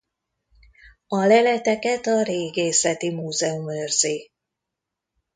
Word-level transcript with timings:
A 1.07 1.25
leleteket 1.25 2.05
a 2.07 2.23
régészeti 2.23 3.11
múzeum 3.11 3.71
őrzi. 3.71 4.31